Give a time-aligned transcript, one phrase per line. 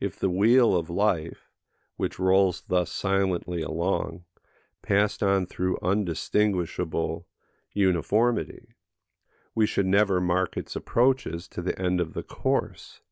[0.00, 1.50] If the wheel of life,
[1.96, 4.24] which rolls thus silently along,
[4.80, 7.26] passed on through undistinguishable
[7.74, 8.70] uniformity,
[9.54, 13.02] we should never mark its approaches to the end of the course.